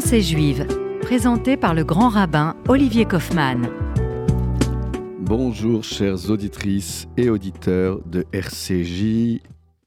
Pensée 0.00 0.22
juive, 0.22 0.64
présenté 1.00 1.56
par 1.56 1.74
le 1.74 1.82
grand 1.82 2.08
rabbin 2.08 2.54
Olivier 2.68 3.04
Kaufmann. 3.04 3.68
Bonjour 5.18 5.82
chères 5.82 6.30
auditrices 6.30 7.08
et 7.16 7.28
auditeurs 7.30 8.00
de 8.06 8.24
RCJ. 8.32 9.40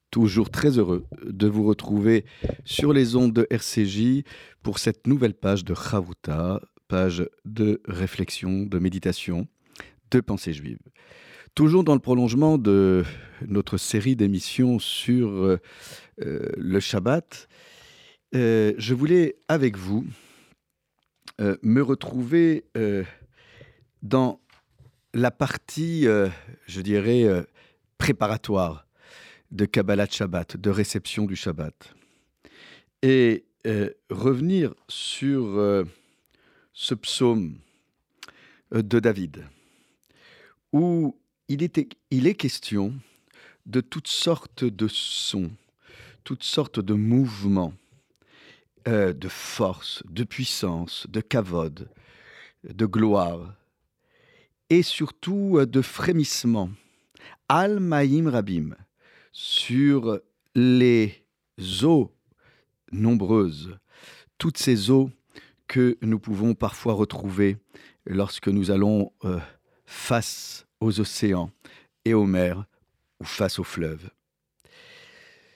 Toujours 0.10 0.50
très 0.50 0.78
heureux 0.78 1.05
de 1.24 1.47
vous 1.47 1.63
retrouver 1.63 2.26
sur 2.66 2.92
les 2.92 3.16
ondes 3.16 3.31
de 3.31 3.47
RCJ 3.49 4.24
pour 4.63 4.79
cette 4.79 5.08
nouvelle 5.08 5.33
page 5.33 5.63
de 5.63 5.74
Chavuta, 5.74 6.59
page 6.89 7.25
de 7.46 7.81
réflexion, 7.87 8.63
de 8.63 8.79
méditation, 8.79 9.47
de 10.12 10.19
pensée 10.19 10.51
juive. 10.51 10.79
Toujours 11.55 11.85
dans 11.85 11.96
le 11.96 12.01
prolongement 12.01 12.57
de 12.57 13.05
notre 13.47 13.78
série 13.78 14.17
d'émissions 14.17 14.78
sur 14.78 15.29
euh, 15.29 15.57
euh, 16.21 16.49
le 16.57 16.81
Shabbat, 16.81 17.48
euh, 18.34 18.73
je 18.77 18.94
voulais 18.94 19.35
avec 19.48 19.77
vous 19.77 20.05
me 21.63 21.81
retrouver 21.81 22.66
dans 24.03 24.39
la 25.16 25.31
partie, 25.31 26.03
je 26.03 26.81
dirais, 26.81 27.25
préparatoire 27.98 28.86
de 29.49 29.66
Kabbalah 29.66 30.05
Shabbat, 30.08 30.58
de 30.58 30.70
réception 30.70 31.25
du 31.25 31.36
Shabbat. 31.36 31.95
Et 33.02 33.45
revenir 34.12 34.75
sur 34.88 35.84
ce 36.73 36.94
psaume 36.94 37.58
de 38.72 39.00
David, 39.00 39.44
où 40.72 41.17
il 41.48 41.63
est 41.63 42.36
question 42.36 42.94
de 43.66 43.81
toutes 43.81 44.08
sortes 44.08 44.63
de 44.63 44.88
sons, 44.88 45.50
toutes 46.23 46.44
sortes 46.44 46.80
de 46.80 46.94
mouvements, 46.94 47.73
euh, 48.88 49.13
de 49.13 49.27
force, 49.27 50.03
de 50.09 50.23
puissance, 50.23 51.05
de 51.09 51.22
kavod, 51.22 51.89
de 52.64 52.86
gloire, 52.86 53.53
et 54.69 54.81
surtout 54.81 55.58
euh, 55.58 55.66
de 55.66 55.81
frémissement. 55.81 56.69
Al-Maïm 57.50 58.28
Rabim, 58.28 58.75
sur 59.31 60.20
les 60.55 61.23
eaux 61.83 62.11
nombreuses, 62.92 63.78
toutes 64.38 64.58
ces 64.58 64.89
eaux 64.89 65.11
que 65.67 65.98
nous 66.02 66.20
pouvons 66.20 66.53
parfois 66.55 66.94
retrouver 66.94 67.58
lorsque 68.05 68.48
nous 68.48 68.72
allons 68.72 69.11
euh, 69.25 69.39
face 69.86 70.66
aux 70.80 71.00
océans 71.00 71.52
et 72.05 72.14
aux 72.14 72.25
mers 72.25 72.66
ou 73.20 73.25
face 73.25 73.59
aux 73.59 73.64
fleuves. 73.64 74.09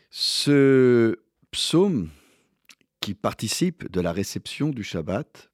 Ce 0.10 1.18
psaume 1.52 2.10
qui 3.06 3.14
participe 3.14 3.92
de 3.92 4.02
la 4.02 4.12
réception 4.12 4.70
du 4.70 4.84
Shabbat, 4.84 5.52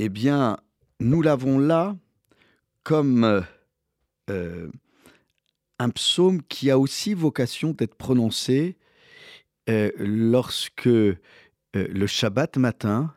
eh 0.00 0.08
bien, 0.08 0.56
nous 0.98 1.22
l'avons 1.22 1.60
là 1.60 1.96
comme 2.82 3.44
euh, 4.30 4.68
un 5.78 5.90
psaume 5.90 6.42
qui 6.42 6.72
a 6.72 6.78
aussi 6.80 7.14
vocation 7.14 7.70
d'être 7.70 7.94
prononcé 7.94 8.78
euh, 9.70 9.92
lorsque 9.96 10.88
euh, 10.88 11.16
le 11.72 12.06
Shabbat 12.08 12.56
matin, 12.56 13.14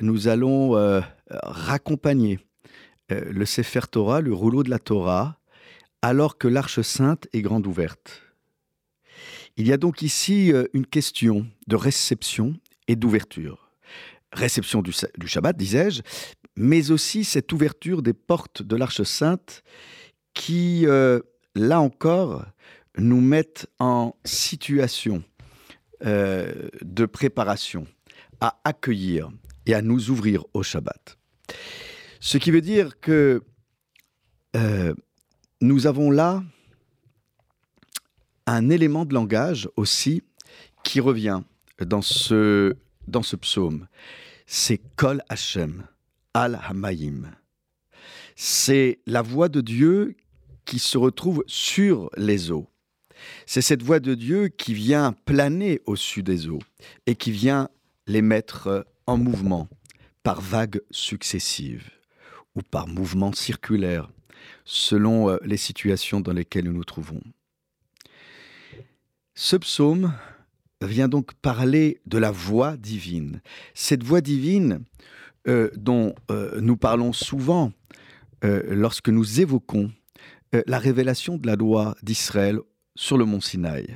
nous 0.00 0.26
allons 0.28 1.02
raccompagner 1.28 2.38
le 3.10 3.44
Sefer 3.44 3.86
Torah, 3.90 4.22
le 4.22 4.32
rouleau 4.32 4.62
de 4.62 4.70
la 4.70 4.78
Torah, 4.78 5.38
alors 6.00 6.38
que 6.38 6.48
l'arche 6.48 6.80
sainte 6.80 7.28
est 7.34 7.42
grande 7.42 7.66
ouverte. 7.66 8.22
Il 9.56 9.68
y 9.68 9.72
a 9.72 9.76
donc 9.76 10.02
ici 10.02 10.52
euh, 10.52 10.64
une 10.72 10.86
question 10.86 11.46
de 11.68 11.76
réception 11.76 12.54
et 12.88 12.96
d'ouverture. 12.96 13.70
Réception 14.32 14.82
du, 14.82 14.92
Shabbat, 15.26 15.56
disais-je, 15.56 16.02
mais 16.56 16.90
aussi 16.90 17.22
cette 17.22 17.52
ouverture 17.52 18.02
des 18.02 18.14
portes 18.14 18.62
de 18.62 18.74
l'Arche 18.74 19.02
Sainte 19.04 19.62
qui, 20.34 20.86
euh, 20.86 21.20
là 21.54 21.80
encore, 21.80 22.44
nous 22.98 23.20
mettent 23.20 23.68
en 23.78 24.16
situation 24.24 25.22
euh, 26.04 26.68
de 26.82 27.06
préparation 27.06 27.86
à 28.40 28.60
accueillir 28.64 29.30
et 29.66 29.74
à 29.74 29.82
nous 29.82 30.10
ouvrir 30.10 30.44
au 30.52 30.64
Shabbat. 30.64 31.16
Ce 32.18 32.38
qui 32.38 32.50
veut 32.50 32.60
dire 32.60 32.98
que 33.00 33.42
nous 35.60 35.86
avons 35.88 36.12
là 36.12 36.44
un 38.46 38.70
élément 38.70 39.04
de 39.04 39.14
langage 39.14 39.68
aussi 39.76 40.22
qui 40.82 41.00
revient 41.00 41.40
dans 41.80 42.02
ce, 42.02 42.74
psaume. 43.40 43.86
C'est 44.46 44.80
Kol 44.96 45.22
Hashem, 45.28 45.84
Al 46.34 46.60
Hamayim. 46.62 47.30
C'est 48.36 48.98
la 49.06 49.22
voix 49.22 49.48
de 49.48 49.60
Dieu 49.60 50.16
qui 50.64 50.78
se 50.78 50.98
retrouve 50.98 51.44
sur 51.46 52.10
les 52.16 52.50
eaux. 52.50 52.68
C'est 53.46 53.62
cette 53.62 53.82
voix 53.82 54.00
de 54.00 54.14
Dieu 54.14 54.48
qui 54.48 54.74
vient 54.74 55.14
planer 55.24 55.80
au-dessus 55.86 56.22
des 56.22 56.48
eaux 56.48 56.62
et 57.06 57.14
qui 57.14 57.30
vient 57.30 57.68
les 58.06 58.22
mettre 58.22 58.86
en 59.06 59.16
mouvement 59.16 59.68
par 60.22 60.40
vagues 60.40 60.82
successives 60.90 61.90
ou 62.54 62.62
par 62.62 62.86
mouvements 62.86 63.32
circulaires, 63.32 64.10
selon 64.64 65.28
euh, 65.28 65.38
les 65.44 65.56
situations 65.56 66.20
dans 66.20 66.32
lesquelles 66.32 66.64
nous 66.64 66.72
nous 66.72 66.84
trouvons. 66.84 67.20
Ce 69.34 69.56
psaume 69.56 70.14
vient 70.80 71.08
donc 71.08 71.34
parler 71.34 72.00
de 72.06 72.18
la 72.18 72.30
voix 72.30 72.76
divine. 72.76 73.40
Cette 73.74 74.04
voix 74.04 74.20
divine 74.20 74.84
euh, 75.48 75.70
dont 75.74 76.14
euh, 76.30 76.60
nous 76.60 76.76
parlons 76.76 77.12
souvent 77.12 77.72
euh, 78.44 78.62
lorsque 78.68 79.08
nous 79.08 79.40
évoquons 79.40 79.90
la 80.68 80.78
révélation 80.78 81.36
de 81.36 81.48
la 81.48 81.56
loi 81.56 81.96
d'Israël 82.04 82.60
sur 82.94 83.18
le 83.18 83.24
mont 83.24 83.40
Sinaï. 83.40 83.88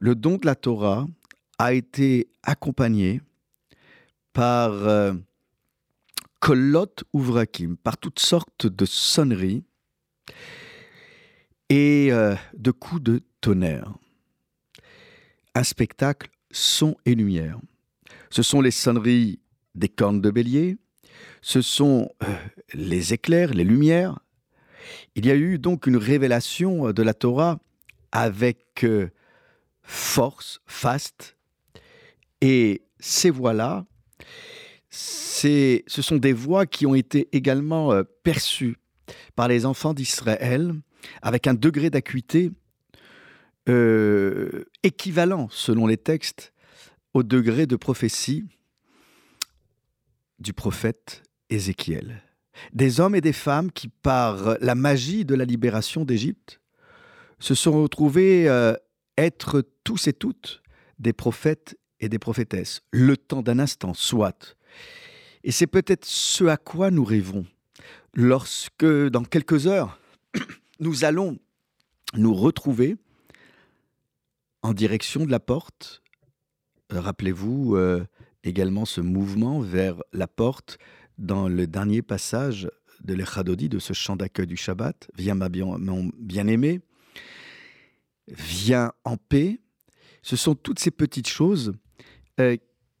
Le 0.00 0.14
don 0.14 0.36
de 0.36 0.44
la 0.44 0.54
Torah 0.54 1.06
a 1.58 1.72
été 1.72 2.28
accompagné 2.42 3.22
par 4.34 5.14
kolot 6.40 6.94
ouvrakim, 7.14 7.78
par 7.78 7.96
toutes 7.96 8.18
sortes 8.18 8.66
de 8.66 8.84
sonneries 8.84 9.64
et 11.70 12.10
de 12.52 12.70
coups 12.70 13.02
de 13.02 13.22
tonnerre 13.40 13.94
un 15.56 15.64
spectacle 15.64 16.28
son 16.50 16.96
et 17.06 17.14
lumière. 17.14 17.58
Ce 18.30 18.42
sont 18.42 18.60
les 18.60 18.70
sonneries 18.70 19.40
des 19.74 19.88
cornes 19.88 20.20
de 20.20 20.30
bélier, 20.30 20.76
ce 21.40 21.62
sont 21.62 22.10
euh, 22.22 22.26
les 22.74 23.14
éclairs, 23.14 23.54
les 23.54 23.64
lumières. 23.64 24.18
Il 25.14 25.26
y 25.26 25.30
a 25.30 25.34
eu 25.34 25.58
donc 25.58 25.86
une 25.86 25.96
révélation 25.96 26.92
de 26.92 27.02
la 27.02 27.14
Torah 27.14 27.58
avec 28.12 28.84
euh, 28.84 29.08
force, 29.82 30.60
faste, 30.66 31.36
et 32.42 32.82
ces 33.00 33.30
voix-là, 33.30 33.86
ce 34.90 35.82
sont 35.88 36.16
des 36.16 36.32
voix 36.32 36.66
qui 36.66 36.86
ont 36.86 36.94
été 36.94 37.28
également 37.32 37.92
euh, 37.92 38.02
perçues 38.22 38.76
par 39.34 39.48
les 39.48 39.64
enfants 39.64 39.94
d'Israël 39.94 40.74
avec 41.22 41.46
un 41.46 41.54
degré 41.54 41.88
d'acuité 41.88 42.50
euh, 43.68 44.64
équivalent, 44.82 45.48
selon 45.50 45.86
les 45.86 45.96
textes, 45.96 46.52
au 47.14 47.22
degré 47.22 47.66
de 47.66 47.76
prophétie 47.76 48.44
du 50.38 50.52
prophète 50.52 51.22
Ézéchiel. 51.50 52.22
Des 52.72 53.00
hommes 53.00 53.14
et 53.14 53.20
des 53.20 53.32
femmes 53.32 53.70
qui, 53.70 53.88
par 53.88 54.56
la 54.60 54.74
magie 54.74 55.24
de 55.24 55.34
la 55.34 55.44
libération 55.44 56.04
d'Égypte, 56.04 56.60
se 57.38 57.54
sont 57.54 57.82
retrouvés 57.82 58.48
euh, 58.48 58.74
être 59.18 59.62
tous 59.84 60.08
et 60.08 60.12
toutes 60.12 60.62
des 60.98 61.12
prophètes 61.12 61.78
et 62.00 62.08
des 62.08 62.18
prophétesses, 62.18 62.82
le 62.90 63.16
temps 63.16 63.42
d'un 63.42 63.58
instant, 63.58 63.94
soit. 63.94 64.56
Et 65.44 65.52
c'est 65.52 65.66
peut-être 65.66 66.04
ce 66.04 66.44
à 66.44 66.56
quoi 66.56 66.90
nous 66.90 67.04
rêvons 67.04 67.46
lorsque, 68.14 68.84
dans 68.84 69.24
quelques 69.24 69.66
heures, 69.66 70.00
nous 70.80 71.04
allons 71.04 71.38
nous 72.14 72.34
retrouver 72.34 72.96
en 74.66 74.74
direction 74.74 75.24
de 75.24 75.30
la 75.30 75.38
porte. 75.38 76.02
Euh, 76.92 77.00
rappelez-vous 77.00 77.76
euh, 77.76 78.04
également 78.42 78.84
ce 78.84 79.00
mouvement 79.00 79.60
vers 79.60 80.02
la 80.12 80.26
porte 80.26 80.78
dans 81.18 81.48
le 81.48 81.68
dernier 81.68 82.02
passage 82.02 82.68
de 83.04 83.14
l'Echadodi, 83.14 83.68
de 83.68 83.78
ce 83.78 83.92
chant 83.92 84.16
d'accueil 84.16 84.48
du 84.48 84.56
Shabbat. 84.56 85.08
Viens, 85.16 85.36
ma 85.36 85.48
bien, 85.48 85.78
mon 85.78 86.10
bien-aimé, 86.18 86.80
viens 88.26 88.92
en 89.04 89.16
paix. 89.16 89.60
Ce 90.22 90.34
sont 90.34 90.56
toutes 90.56 90.80
ces 90.80 90.90
petites 90.90 91.28
choses 91.28 91.74
euh, 92.40 92.56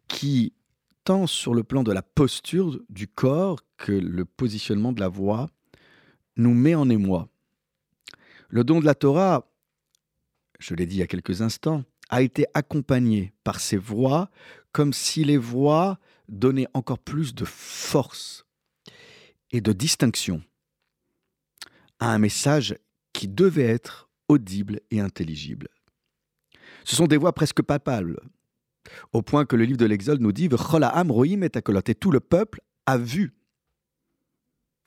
qui, 0.06 0.52
tant 1.02 1.26
sur 1.26 1.52
le 1.52 1.64
plan 1.64 1.82
de 1.82 1.90
la 1.90 2.02
posture 2.02 2.80
du 2.90 3.08
corps 3.08 3.58
que 3.76 3.90
le 3.90 4.24
positionnement 4.24 4.92
de 4.92 5.00
la 5.00 5.08
voix, 5.08 5.48
nous 6.36 6.54
met 6.54 6.76
en 6.76 6.88
émoi. 6.88 7.28
Le 8.50 8.62
don 8.62 8.78
de 8.78 8.84
la 8.84 8.94
Torah, 8.94 9.50
je 10.58 10.74
l'ai 10.74 10.86
dit 10.86 10.96
il 10.96 11.00
y 11.00 11.02
a 11.02 11.06
quelques 11.06 11.42
instants, 11.42 11.84
a 12.08 12.22
été 12.22 12.46
accompagné 12.54 13.32
par 13.44 13.60
ces 13.60 13.76
voix 13.76 14.30
comme 14.72 14.92
si 14.92 15.24
les 15.24 15.38
voix 15.38 15.98
donnaient 16.28 16.68
encore 16.74 16.98
plus 16.98 17.34
de 17.34 17.44
force 17.44 18.46
et 19.50 19.60
de 19.60 19.72
distinction 19.72 20.42
à 21.98 22.12
un 22.12 22.18
message 22.18 22.76
qui 23.12 23.28
devait 23.28 23.62
être 23.62 24.08
audible 24.28 24.80
et 24.90 25.00
intelligible. 25.00 25.68
Ce 26.84 26.94
sont 26.96 27.06
des 27.06 27.16
voix 27.16 27.32
presque 27.32 27.62
palpables, 27.62 28.20
au 29.12 29.22
point 29.22 29.44
que 29.44 29.56
le 29.56 29.64
livre 29.64 29.78
de 29.78 29.86
l'Exode 29.86 30.20
nous 30.20 30.32
dit 30.32 30.48
et 30.48 31.94
tout 31.94 32.10
le 32.10 32.20
peuple 32.20 32.60
a 32.86 32.98
vu. 32.98 33.34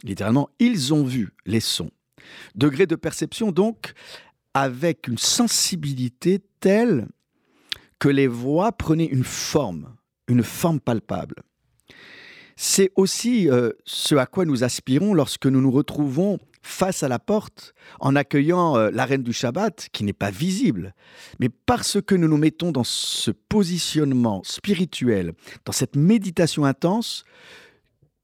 Littéralement, 0.03 0.49
ils 0.59 0.93
ont 0.93 1.03
vu 1.03 1.33
les 1.45 1.59
sons. 1.59 1.91
Degré 2.55 2.85
de 2.85 2.95
perception 2.95 3.51
donc 3.51 3.93
avec 4.53 5.07
une 5.07 5.17
sensibilité 5.17 6.41
telle 6.59 7.07
que 7.99 8.09
les 8.09 8.27
voix 8.27 8.71
prenaient 8.71 9.05
une 9.05 9.23
forme, 9.23 9.95
une 10.27 10.43
forme 10.43 10.79
palpable. 10.79 11.35
C'est 12.55 12.91
aussi 12.95 13.49
euh, 13.49 13.71
ce 13.85 14.15
à 14.15 14.25
quoi 14.25 14.45
nous 14.45 14.63
aspirons 14.63 15.13
lorsque 15.13 15.45
nous 15.45 15.61
nous 15.61 15.71
retrouvons 15.71 16.39
face 16.61 17.03
à 17.03 17.07
la 17.07 17.19
porte 17.19 17.73
en 17.99 18.15
accueillant 18.15 18.75
euh, 18.75 18.91
la 18.91 19.05
reine 19.05 19.23
du 19.23 19.33
Shabbat, 19.33 19.89
qui 19.91 20.03
n'est 20.03 20.13
pas 20.13 20.29
visible, 20.31 20.93
mais 21.39 21.49
parce 21.49 22.01
que 22.01 22.15
nous 22.15 22.27
nous 22.27 22.37
mettons 22.37 22.71
dans 22.71 22.83
ce 22.83 23.31
positionnement 23.31 24.41
spirituel, 24.43 25.33
dans 25.65 25.71
cette 25.71 25.95
méditation 25.95 26.65
intense, 26.65 27.23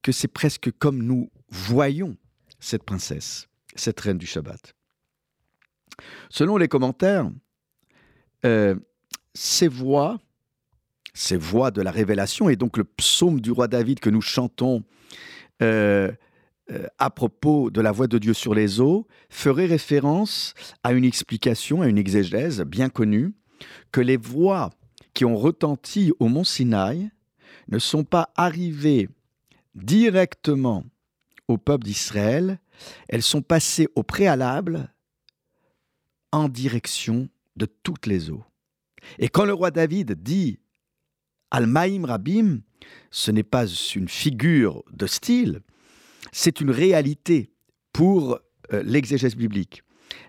que 0.01 0.11
c'est 0.11 0.27
presque 0.27 0.69
comme 0.77 1.01
nous 1.01 1.31
voyons 1.49 2.17
cette 2.59 2.83
princesse, 2.83 3.47
cette 3.75 3.99
reine 3.99 4.17
du 4.17 4.27
Shabbat. 4.27 4.75
Selon 6.29 6.57
les 6.57 6.67
commentaires, 6.67 7.29
euh, 8.45 8.75
ces 9.33 9.67
voix, 9.67 10.19
ces 11.13 11.37
voix 11.37 11.71
de 11.71 11.81
la 11.81 11.91
révélation, 11.91 12.49
et 12.49 12.55
donc 12.55 12.77
le 12.77 12.83
psaume 12.83 13.41
du 13.41 13.51
roi 13.51 13.67
David 13.67 13.99
que 13.99 14.09
nous 14.09 14.21
chantons 14.21 14.83
euh, 15.61 16.11
euh, 16.71 16.87
à 16.97 17.09
propos 17.09 17.69
de 17.69 17.79
la 17.81 17.91
voix 17.91 18.07
de 18.07 18.17
Dieu 18.17 18.33
sur 18.33 18.55
les 18.55 18.81
eaux, 18.81 19.07
ferait 19.29 19.67
référence 19.67 20.53
à 20.83 20.93
une 20.93 21.05
explication, 21.05 21.81
à 21.81 21.87
une 21.87 21.97
exégèse 21.97 22.61
bien 22.61 22.89
connue, 22.89 23.33
que 23.91 24.01
les 24.01 24.17
voix 24.17 24.71
qui 25.13 25.25
ont 25.25 25.37
retenti 25.37 26.11
au 26.19 26.27
mont 26.27 26.43
Sinaï 26.43 27.09
ne 27.67 27.79
sont 27.79 28.03
pas 28.03 28.29
arrivées 28.35 29.09
directement 29.75 30.83
au 31.47 31.57
peuple 31.57 31.85
d'Israël, 31.85 32.59
elles 33.07 33.21
sont 33.21 33.41
passées 33.41 33.87
au 33.95 34.03
préalable 34.03 34.89
en 36.31 36.49
direction 36.49 37.29
de 37.55 37.65
toutes 37.65 38.05
les 38.05 38.29
eaux. 38.29 38.43
Et 39.19 39.29
quand 39.29 39.45
le 39.45 39.53
roi 39.53 39.71
David 39.71 40.21
dit 40.21 40.59
Al-Maïm 41.51 42.05
Rabim, 42.05 42.61
ce 43.11 43.31
n'est 43.31 43.43
pas 43.43 43.67
une 43.67 44.09
figure 44.09 44.83
de 44.91 45.07
style, 45.07 45.61
c'est 46.31 46.59
une 46.59 46.71
réalité 46.71 47.51
pour 47.93 48.39
euh, 48.73 48.83
l'exégèse 48.83 49.35
biblique. 49.35 49.83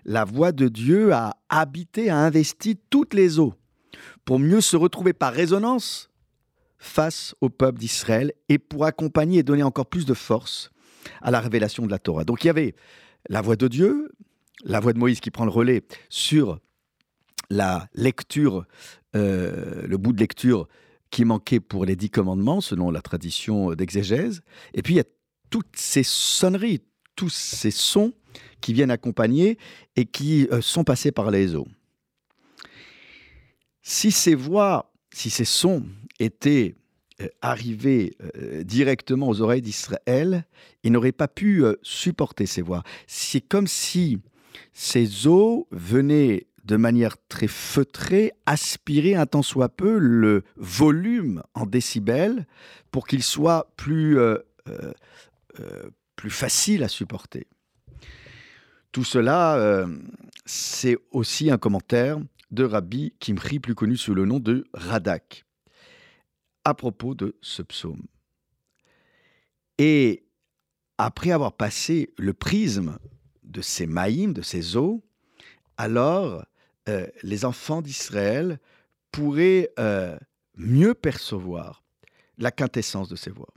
La 0.05 0.23
voix 0.23 0.51
de 0.51 0.67
Dieu 0.67 1.13
a 1.13 1.35
habité, 1.49 2.09
a 2.09 2.17
investi 2.17 2.79
toutes 2.89 3.13
les 3.13 3.39
eaux 3.39 3.53
pour 4.25 4.39
mieux 4.39 4.61
se 4.61 4.77
retrouver 4.77 5.13
par 5.13 5.33
résonance 5.33 6.09
face 6.77 7.35
au 7.41 7.49
peuple 7.49 7.79
d'Israël 7.79 8.31
et 8.49 8.57
pour 8.57 8.85
accompagner 8.85 9.39
et 9.39 9.43
donner 9.43 9.63
encore 9.63 9.87
plus 9.87 10.05
de 10.05 10.13
force 10.13 10.71
à 11.21 11.31
la 11.31 11.39
révélation 11.39 11.85
de 11.85 11.91
la 11.91 11.99
Torah. 11.99 12.23
Donc 12.23 12.43
il 12.43 12.47
y 12.47 12.49
avait 12.49 12.75
la 13.29 13.41
voix 13.41 13.55
de 13.55 13.67
Dieu, 13.67 14.11
la 14.63 14.79
voix 14.79 14.93
de 14.93 14.99
Moïse 14.99 15.19
qui 15.19 15.31
prend 15.31 15.45
le 15.45 15.51
relais 15.51 15.83
sur 16.09 16.59
la 17.49 17.87
lecture, 17.93 18.65
euh, 19.15 19.85
le 19.87 19.97
bout 19.97 20.13
de 20.13 20.19
lecture 20.19 20.67
qui 21.09 21.23
manquait 21.23 21.59
pour 21.59 21.85
les 21.85 21.95
dix 21.95 22.09
commandements, 22.09 22.61
selon 22.61 22.91
la 22.91 23.01
tradition 23.01 23.73
d'exégèse. 23.73 24.41
Et 24.73 24.81
puis 24.81 24.95
il 24.95 24.97
y 24.97 25.01
a 25.01 25.05
toutes 25.49 25.75
ces 25.75 26.03
sonneries, 26.03 26.81
tous 27.15 27.29
ces 27.29 27.71
sons 27.71 28.13
qui 28.59 28.73
viennent 28.73 28.91
accompagner 28.91 29.57
et 29.95 30.05
qui 30.05 30.47
euh, 30.51 30.61
sont 30.61 30.83
passés 30.83 31.11
par 31.11 31.31
les 31.31 31.55
eaux. 31.55 31.67
Si 33.81 34.11
ces 34.11 34.35
voix, 34.35 34.91
si 35.13 35.29
ces 35.29 35.45
sons 35.45 35.85
étaient 36.19 36.75
euh, 37.21 37.29
arrivés 37.41 38.17
directement 38.65 39.29
aux 39.29 39.39
oreilles 39.39 39.61
d'Israël, 39.61 40.45
ils 40.83 40.91
n'auraient 40.91 41.13
pas 41.13 41.29
pu 41.29 41.63
supporter 41.81 42.45
ces 42.45 42.61
voix. 42.61 42.83
C'est 43.07 43.39
comme 43.39 43.67
si 43.67 44.19
ces 44.73 45.27
eaux 45.27 45.67
venaient 45.71 46.47
de 46.67 46.75
manière 46.75 47.15
très 47.29 47.47
feutrée 47.47 48.33
aspirer 48.45 49.15
un 49.15 49.25
tant 49.25 49.41
soit 49.41 49.69
peu 49.69 49.97
le 49.97 50.43
volume 50.57 51.41
en 51.53 51.65
décibels 51.65 52.45
pour 52.91 53.07
qu'il 53.07 53.23
soit 53.23 53.71
plus, 53.77 54.19
euh, 54.19 54.37
euh, 54.67 54.91
euh, 55.61 55.89
facile 56.29 56.83
à 56.83 56.89
supporter. 56.89 57.47
Tout 58.91 59.05
cela, 59.05 59.85
c'est 60.45 60.97
aussi 61.11 61.51
un 61.51 61.57
commentaire 61.57 62.17
de 62.49 62.63
Rabbi 62.63 63.13
Kimri, 63.19 63.59
plus 63.59 63.75
connu 63.75 63.95
sous 63.95 64.15
le 64.15 64.25
nom 64.25 64.39
de 64.39 64.65
Radak, 64.73 65.45
à 66.65 66.73
propos 66.73 67.13
de 67.13 67.37
ce 67.41 67.61
psaume. 67.61 68.07
Et 69.77 70.25
après 70.97 71.31
avoir 71.31 71.53
passé 71.53 72.13
le 72.17 72.33
prisme 72.33 72.97
de 73.47 73.61
ces 73.61 73.87
maïms, 73.87 74.33
de 74.33 74.41
ces 74.41 74.75
eaux, 74.75 75.03
alors 75.77 76.45
euh, 76.89 77.07
les 77.23 77.45
enfants 77.45 77.81
d'Israël 77.81 78.59
pourraient 79.11 79.71
euh, 79.79 80.17
mieux 80.55 80.93
percevoir 80.93 81.83
la 82.37 82.51
quintessence 82.51 83.09
de 83.09 83.15
ces 83.15 83.31
voix. 83.31 83.53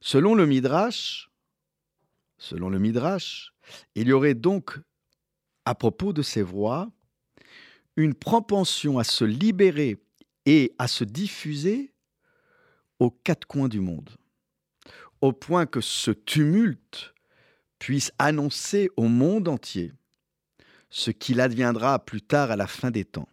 Selon 0.00 0.34
le 0.34 0.46
Midrash, 0.46 1.30
selon 2.38 2.68
le 2.68 2.78
Midrash, 2.78 3.52
il 3.94 4.08
y 4.08 4.12
aurait 4.12 4.34
donc, 4.34 4.78
à 5.64 5.74
propos 5.74 6.12
de 6.12 6.22
ces 6.22 6.42
voix, 6.42 6.90
une 7.96 8.14
propension 8.14 8.98
à 8.98 9.04
se 9.04 9.24
libérer 9.24 9.98
et 10.46 10.74
à 10.78 10.86
se 10.86 11.04
diffuser 11.04 11.92
aux 13.00 13.10
quatre 13.10 13.46
coins 13.46 13.68
du 13.68 13.80
monde, 13.80 14.10
au 15.20 15.32
point 15.32 15.66
que 15.66 15.80
ce 15.80 16.12
tumulte 16.12 17.12
puisse 17.78 18.12
annoncer 18.18 18.90
au 18.96 19.08
monde 19.08 19.48
entier 19.48 19.92
ce 20.90 21.10
qu'il 21.10 21.40
adviendra 21.40 22.04
plus 22.04 22.22
tard 22.22 22.50
à 22.50 22.56
la 22.56 22.66
fin 22.66 22.90
des 22.90 23.04
temps. 23.04 23.28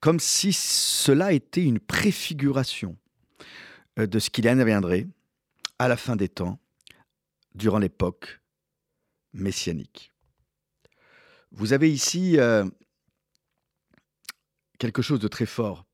Comme 0.00 0.20
si 0.20 0.52
cela 0.52 1.32
était 1.32 1.64
une 1.64 1.80
préfiguration 1.80 2.96
euh, 3.98 4.06
de 4.06 4.18
ce 4.18 4.30
qu'il 4.30 4.48
adviendrait 4.48 5.06
à 5.78 5.88
la 5.88 5.96
fin 5.96 6.16
des 6.16 6.28
temps, 6.28 6.58
durant 7.54 7.78
l'époque 7.78 8.40
messianique. 9.32 10.12
Vous 11.50 11.72
avez 11.72 11.90
ici 11.90 12.38
euh, 12.38 12.68
quelque 14.78 15.02
chose 15.02 15.20
de 15.20 15.28
très 15.28 15.46
fort 15.46 15.87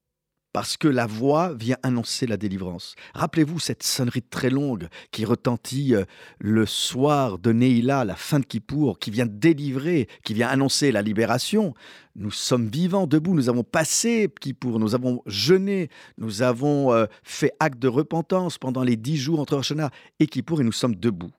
parce 0.54 0.76
que 0.76 0.86
la 0.86 1.06
voix 1.06 1.52
vient 1.52 1.76
annoncer 1.82 2.28
la 2.28 2.36
délivrance. 2.36 2.94
Rappelez-vous 3.12 3.58
cette 3.58 3.82
sonnerie 3.82 4.22
très 4.22 4.50
longue 4.50 4.86
qui 5.10 5.24
retentit 5.24 5.96
euh, 5.96 6.04
le 6.38 6.64
soir 6.64 7.40
de 7.40 7.52
Neila, 7.52 8.04
la 8.04 8.14
fin 8.14 8.38
de 8.38 8.46
Kippour, 8.46 9.00
qui 9.00 9.10
vient 9.10 9.26
délivrer, 9.26 10.08
qui 10.22 10.32
vient 10.32 10.48
annoncer 10.48 10.92
la 10.92 11.02
libération. 11.02 11.74
Nous 12.14 12.30
sommes 12.30 12.68
vivants, 12.68 13.08
debout, 13.08 13.34
nous 13.34 13.48
avons 13.48 13.64
passé 13.64 14.32
Kippour, 14.40 14.78
nous 14.78 14.94
avons 14.94 15.22
jeûné, 15.26 15.88
nous 16.18 16.42
avons 16.42 16.92
euh, 16.92 17.06
fait 17.24 17.52
acte 17.58 17.80
de 17.80 17.88
repentance 17.88 18.56
pendant 18.56 18.84
les 18.84 18.96
dix 18.96 19.16
jours 19.16 19.40
entre 19.40 19.56
Rosh 19.56 19.72
et 20.20 20.26
Kippour 20.28 20.60
et 20.60 20.64
nous 20.64 20.70
sommes 20.70 20.94
debout. 20.94 21.32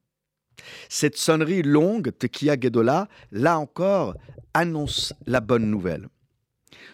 Cette 0.89 1.15
sonnerie 1.15 1.63
longue, 1.63 2.11
Tekia 2.19 2.59
Gedola, 2.59 3.07
là 3.31 3.59
encore, 3.59 4.15
annonce 4.53 5.13
la 5.25 5.39
bonne 5.39 5.71
nouvelle. 5.71 6.09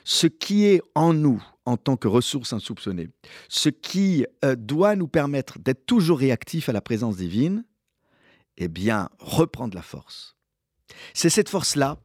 Ce 0.03 0.27
qui 0.27 0.65
est 0.65 0.81
en 0.95 1.13
nous, 1.13 1.43
en 1.65 1.77
tant 1.77 1.97
que 1.97 2.07
ressource 2.07 2.53
insoupçonnée, 2.53 3.09
ce 3.49 3.69
qui 3.69 4.25
euh, 4.43 4.55
doit 4.55 4.95
nous 4.95 5.07
permettre 5.07 5.59
d'être 5.59 5.85
toujours 5.85 6.19
réactifs 6.19 6.69
à 6.69 6.73
la 6.73 6.81
présence 6.81 7.17
divine, 7.17 7.63
eh 8.57 8.67
bien, 8.67 9.09
reprendre 9.19 9.75
la 9.75 9.81
force. 9.81 10.35
C'est 11.13 11.29
cette 11.29 11.49
force-là 11.49 11.97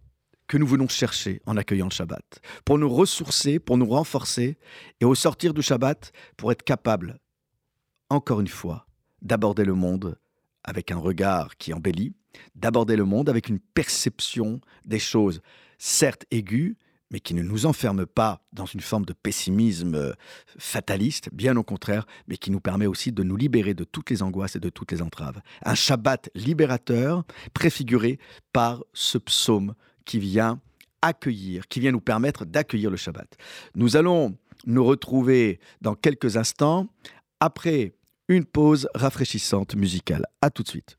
que 0.47 0.59
nous 0.59 0.67
venons 0.67 0.89
chercher 0.89 1.41
en 1.47 1.57
accueillant 1.57 1.87
le 1.87 1.91
Shabbat, 1.91 2.41
pour 2.65 2.79
nous 2.79 2.89
ressourcer, 2.89 3.59
pour 3.59 3.77
nous 3.77 3.89
renforcer, 3.89 4.59
et 5.01 5.05
au 5.05 5.15
sortir 5.15 5.55
du 5.55 5.63
Shabbat, 5.63 6.13
pour 6.37 6.53
être 6.53 6.63
capable, 6.63 7.19
encore 8.11 8.41
une 8.41 8.49
fois, 8.49 8.87
d'aborder 9.23 9.65
le 9.65 9.75
monde 9.75 10.19
avec 10.63 10.91
un 10.93 10.99
regard 10.99 11.57
qui 11.57 11.73
embellit, 11.73 12.15
d'aborder 12.55 12.97
le 12.97 13.05
monde 13.05 13.29
avec 13.29 13.49
une 13.49 13.59
perception 13.59 14.61
des 14.85 14.99
choses, 14.99 15.41
certes 15.79 16.25
aiguës, 16.31 16.77
mais 17.11 17.21
qui 17.21 17.35
ne 17.35 17.43
nous 17.43 17.67
enferme 17.67 18.07
pas 18.07 18.43
dans 18.53 18.67
une 18.67 18.81
forme 18.81 19.05
de 19.05 19.13
pessimisme 19.13 19.95
euh, 19.95 20.13
fataliste, 20.59 21.29
bien 21.33 21.57
au 21.57 21.63
contraire, 21.63 22.07
mais 22.27 22.37
qui 22.37 22.51
nous 22.51 22.61
permet 22.61 22.87
aussi 22.87 23.13
de 23.13 23.23
nous 23.23 23.37
libérer 23.37 23.75
de 23.75 23.85
toutes 23.85 24.11
les 24.11 24.23
angoisses 24.23 24.57
et 24.57 24.61
de 24.61 24.71
toutes 24.71 24.93
les 24.93 25.03
entraves. 25.03 25.41
Un 25.65 25.75
Shabbat 25.75 26.31
libérateur 26.35 27.25
préfiguré 27.55 28.19
par 28.53 28.83
ce 28.93 29.19
psaume 29.19 29.75
qui 30.05 30.19
vient 30.19 30.61
accueillir, 31.03 31.69
qui 31.69 31.81
vient 31.81 31.93
nous 31.93 32.01
permettre 32.01 32.45
d'accueillir 32.45 32.91
le 32.91 32.97
Shabbat. 32.97 33.37
Nous 33.75 33.97
allons 33.97 34.37
nous 34.67 34.85
retrouver 34.85 35.61
dans 35.81 35.95
quelques 35.95 36.37
instants 36.37 36.89
après 37.41 37.95
une 38.29 38.45
pause 38.45 38.89
rafraîchissante 38.95 39.77
musicale. 39.77 40.27
À 40.41 40.51
tout 40.51 40.63
de 40.63 40.69
suite. 40.69 40.99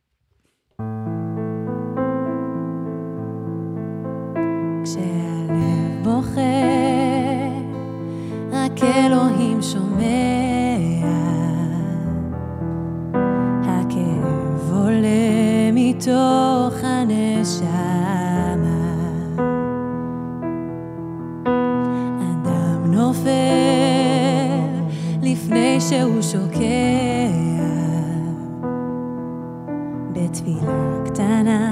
מתוך 15.98 16.84
הנשמה. 16.84 17.68
אדם 22.20 22.92
נופל 22.92 23.30
לפני 25.22 25.82
שהוא 25.82 26.22
שוקע 26.22 27.32
בתפילה 30.14 31.04
קטנה 31.06 31.72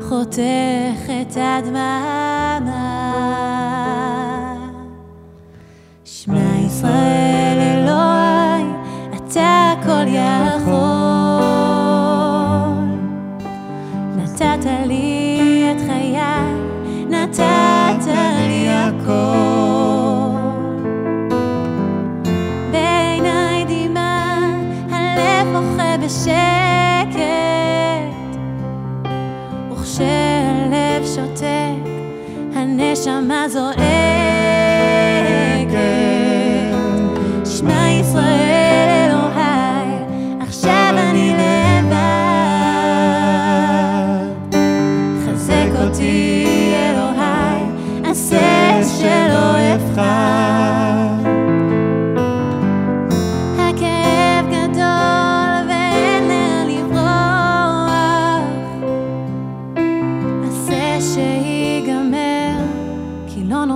חותך 0.00 1.10
את 1.20 1.36
הדממה. 1.36 2.35
Shamazo 33.06 33.75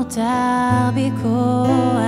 notar 0.00 0.92
because 0.94 1.99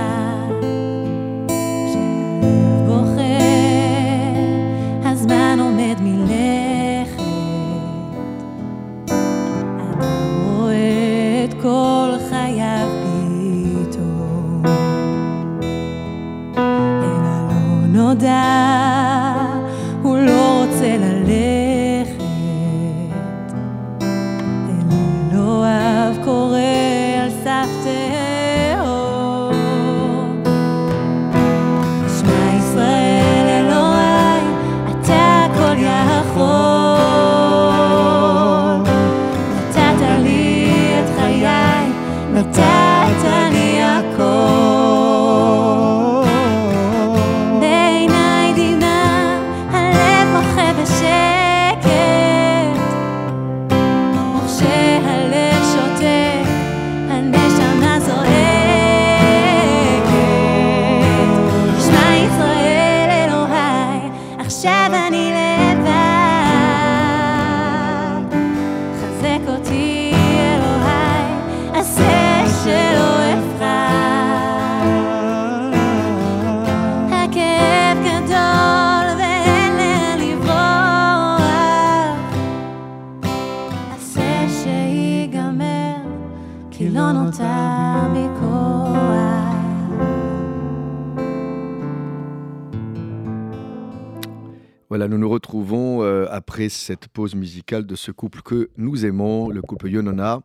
Voilà, 94.93 95.07
nous 95.07 95.17
nous 95.17 95.27
retrouvons 95.27 96.03
euh, 96.03 96.27
après 96.29 96.69
cette 96.69 97.07
pause 97.07 97.33
musicale 97.33 97.87
de 97.87 97.95
ce 97.95 98.11
couple 98.11 98.43
que 98.43 98.69
nous 98.77 99.07
aimons, 99.07 99.49
le 99.49 99.63
couple 99.63 99.89
Yonona, 99.89 100.41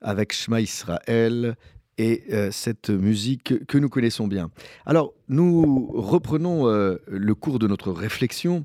avec 0.00 0.32
Shema 0.32 0.62
Israël 0.62 1.54
et 1.98 2.24
euh, 2.32 2.50
cette 2.50 2.88
musique 2.88 3.66
que 3.66 3.76
nous 3.76 3.90
connaissons 3.90 4.26
bien. 4.26 4.50
Alors, 4.86 5.12
nous 5.28 5.92
reprenons 5.92 6.66
euh, 6.66 6.96
le 7.08 7.34
cours 7.34 7.58
de 7.58 7.66
notre 7.66 7.92
réflexion 7.92 8.64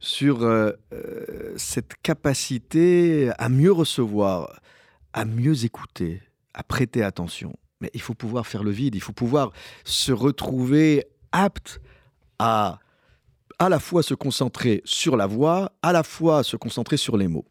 sur 0.00 0.50
cette 1.56 1.92
capacité 2.02 3.30
à 3.36 3.50
mieux 3.50 3.72
recevoir, 3.72 4.62
à 5.12 5.26
mieux 5.26 5.66
écouter, 5.66 6.22
à 6.54 6.62
prêter 6.62 7.02
attention. 7.02 7.52
Mais 7.82 7.90
il 7.92 8.00
faut 8.00 8.14
pouvoir 8.14 8.46
faire 8.46 8.64
le 8.64 8.70
vide, 8.70 8.94
il 8.94 9.02
faut 9.02 9.12
pouvoir 9.12 9.52
se 9.84 10.10
retrouver 10.10 11.04
apte 11.32 11.82
à 12.38 12.78
à 13.58 13.68
la 13.68 13.80
fois 13.80 14.02
se 14.02 14.14
concentrer 14.14 14.82
sur 14.84 15.16
la 15.16 15.26
voix, 15.26 15.72
à 15.82 15.92
la 15.92 16.02
fois 16.02 16.42
se 16.42 16.56
concentrer 16.56 16.96
sur 16.96 17.16
les 17.16 17.28
mots. 17.28 17.46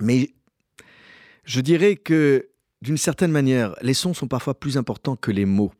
Mais 0.00 0.34
je 1.44 1.60
dirais 1.60 1.96
que 1.96 2.48
d'une 2.82 2.96
certaine 2.96 3.30
manière, 3.30 3.74
les 3.82 3.94
sons 3.94 4.14
sont 4.14 4.28
parfois 4.28 4.58
plus 4.58 4.78
importants 4.78 5.16
que 5.16 5.30
les 5.30 5.44
mots. 5.44 5.72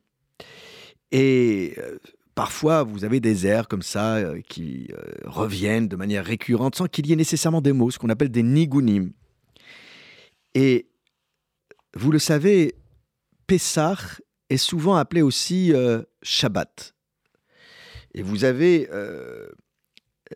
Et 1.13 1.75
euh, 1.79 1.99
parfois, 2.35 2.83
vous 2.83 3.05
avez 3.05 3.21
des 3.21 3.47
airs 3.47 3.69
comme 3.69 3.83
ça 3.83 4.17
euh, 4.17 4.41
qui 4.49 4.89
euh, 4.93 5.01
reviennent 5.25 5.89
de 5.89 5.97
manière 5.97 6.25
récurrente 6.25 6.77
sans 6.77 6.87
qu'il 6.87 7.07
y 7.07 7.13
ait 7.13 7.17
nécessairement 7.17 7.63
des 7.63 7.73
mots, 7.73 7.91
ce 7.91 7.99
qu'on 7.99 8.11
appelle 8.11 8.31
des 8.31 8.43
nigunim. 8.43 9.13
Et 10.55 10.89
vous 11.95 12.13
le 12.13 12.19
savez, 12.19 12.75
Pessah 13.47 13.97
est 14.51 14.57
souvent 14.57 14.97
appelé 14.97 15.23
aussi 15.23 15.73
Shabbat. 16.23 16.95
Et 18.15 18.23
vous 18.23 18.45
avez, 18.45 18.89
euh, 18.91 19.49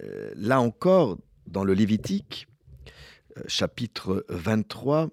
euh, 0.02 0.32
là 0.36 0.60
encore, 0.60 1.18
dans 1.46 1.64
le 1.64 1.74
Lévitique, 1.74 2.46
euh, 3.36 3.42
chapitre 3.46 4.24
23, 4.28 5.10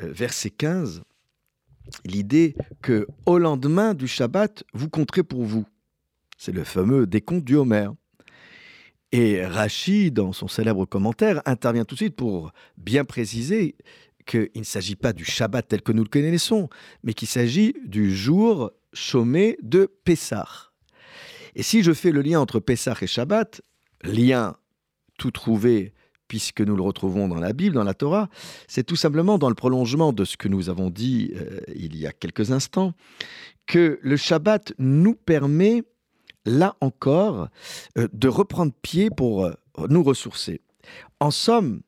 euh, 0.00 0.12
verset 0.12 0.50
15, 0.50 1.02
l'idée 2.04 2.54
que 2.80 3.06
au 3.26 3.38
lendemain 3.38 3.94
du 3.94 4.06
Shabbat, 4.06 4.64
vous 4.72 4.88
compterez 4.88 5.22
pour 5.22 5.42
vous. 5.42 5.66
C'est 6.38 6.52
le 6.52 6.64
fameux 6.64 7.06
décompte 7.06 7.44
du 7.44 7.56
Homer. 7.56 7.88
Et 9.10 9.44
Rachid, 9.44 10.14
dans 10.14 10.32
son 10.32 10.48
célèbre 10.48 10.86
commentaire, 10.86 11.42
intervient 11.44 11.84
tout 11.84 11.94
de 11.94 12.00
suite 12.00 12.16
pour 12.16 12.52
bien 12.78 13.04
préciser 13.04 13.76
qu'il 14.24 14.50
ne 14.56 14.62
s'agit 14.62 14.96
pas 14.96 15.12
du 15.12 15.24
Shabbat 15.24 15.68
tel 15.68 15.82
que 15.82 15.92
nous 15.92 16.04
le 16.04 16.08
connaissons, 16.08 16.68
mais 17.02 17.12
qu'il 17.12 17.28
s'agit 17.28 17.74
du 17.84 18.14
jour 18.14 18.70
chômé 18.92 19.58
de 19.62 19.90
Pessah. 20.04 20.71
Et 21.54 21.62
si 21.62 21.82
je 21.82 21.92
fais 21.92 22.12
le 22.12 22.22
lien 22.22 22.40
entre 22.40 22.60
Pessah 22.60 22.96
et 23.00 23.06
Shabbat, 23.06 23.60
lien 24.02 24.56
tout 25.18 25.30
trouvé 25.30 25.92
puisque 26.32 26.62
nous 26.62 26.76
le 26.76 26.82
retrouvons 26.82 27.28
dans 27.28 27.40
la 27.40 27.52
Bible, 27.52 27.74
dans 27.74 27.84
la 27.84 27.92
Torah, 27.92 28.30
c'est 28.66 28.84
tout 28.84 28.96
simplement 28.96 29.36
dans 29.36 29.50
le 29.50 29.54
prolongement 29.54 30.14
de 30.14 30.24
ce 30.24 30.38
que 30.38 30.48
nous 30.48 30.70
avons 30.70 30.88
dit 30.88 31.32
euh, 31.36 31.60
il 31.74 31.94
y 31.94 32.06
a 32.06 32.12
quelques 32.12 32.52
instants, 32.52 32.94
que 33.66 33.98
le 34.00 34.16
Shabbat 34.16 34.72
nous 34.78 35.14
permet, 35.14 35.82
là 36.46 36.74
encore, 36.80 37.48
euh, 37.98 38.08
de 38.14 38.28
reprendre 38.28 38.72
pied 38.80 39.10
pour 39.10 39.44
euh, 39.44 39.52
nous 39.90 40.02
ressourcer. 40.02 40.62
En 41.20 41.30
somme, 41.30 41.82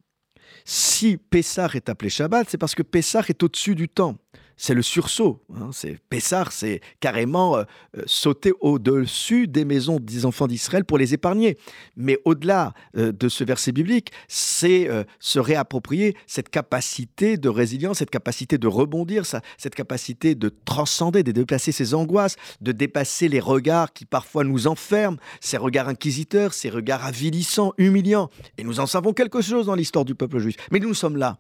si 0.67 1.17
Pessah 1.17 1.71
est 1.73 1.89
appelé 1.89 2.11
Shabbat, 2.11 2.47
c'est 2.51 2.59
parce 2.59 2.75
que 2.75 2.83
Pessah 2.83 3.25
est 3.29 3.43
au-dessus 3.43 3.75
du 3.75 3.89
temps. 3.89 4.19
C'est 4.57 4.75
le 4.75 4.83
sursaut. 4.83 5.43
hein. 5.57 5.71
C'est 5.73 5.99
Pessah, 6.09 6.47
c'est 6.51 6.81
carrément 7.01 7.57
euh, 7.57 7.65
euh, 7.97 8.03
sauter 8.07 8.53
au-dessus 8.61 9.49
des 9.49 9.65
maisons 9.65 9.99
des 10.01 10.27
enfants 10.27 10.47
d'Israël 10.47 10.85
pour 10.85 10.99
les 10.99 11.15
épargner. 11.15 11.59
Mais 11.97 12.19
au-delà 12.25 12.73
euh, 12.97 13.13
de 13.13 13.29
ce 13.29 13.45
verset 13.45 13.73
biblique, 13.73 14.13
c'est 14.29 14.89
se 15.19 15.39
réapproprier 15.39 16.17
cette 16.27 16.49
capacité 16.49 17.37
de 17.37 17.49
résilience, 17.49 17.99
cette 17.99 18.11
capacité 18.11 18.59
de 18.59 18.67
rebondir, 18.67 19.25
cette 19.27 19.75
capacité 19.75 20.35
de 20.35 20.53
transcender, 20.65 21.23
de 21.23 21.33
dépasser 21.33 21.73
ses 21.73 21.95
angoisses, 21.95 22.37
de 22.61 22.73
dépasser 22.73 23.29
les 23.29 23.41
regards 23.41 23.93
qui 23.93 24.05
parfois 24.05 24.45
nous 24.45 24.67
enferment, 24.67 25.19
ces 25.41 25.57
regards 25.57 25.89
inquisiteurs, 25.89 26.55
ces 26.55 26.71
regards 26.71 27.05
avilissants, 27.05 27.73
humiliants. 27.79 28.31
Et 28.59 28.65
nous 28.65 28.81
en 28.81 28.87
savons 28.87 29.13
quelque 29.13 29.41
chose 29.41 29.67
dans 29.67 29.75
l'histoire 29.75 30.05
du 30.05 30.15
peuple 30.15 30.39
juif. 30.39 30.57
Mais 30.71 30.79
nous 30.79 30.95
sommes 30.95 31.17
là. 31.17 31.39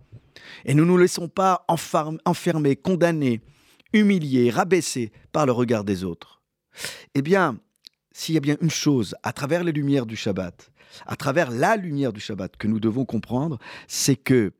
Et 0.64 0.75
nous 0.75 0.85
ne 0.85 0.91
nous 0.91 0.99
laissons 0.99 1.29
pas 1.29 1.64
enfermer, 1.69 2.76
condamner, 2.76 3.41
humilier, 3.93 4.50
rabaisser 4.50 5.12
par 5.33 5.47
le 5.47 5.53
regard 5.53 5.85
des 5.85 6.05
autres. 6.05 6.43
Eh 7.14 7.23
bien, 7.23 7.59
s'il 8.12 8.35
y 8.35 8.38
a 8.38 8.41
bien 8.41 8.57
une 8.61 8.71
chose 8.71 9.14
à 9.23 9.33
travers 9.33 9.64
les 9.64 9.73
lumières 9.73 10.07
du 10.07 10.17
Shabbat, 10.17 10.71
à 11.07 11.17
travers 11.17 11.50
la 11.50 11.76
lumière 11.76 12.12
du 12.12 12.21
Shabbat 12.21 12.57
que 12.57 12.67
nous 12.67 12.81
devons 12.81 13.05
comprendre, 13.05 13.59
c'est 13.88 14.17
que 14.17 14.53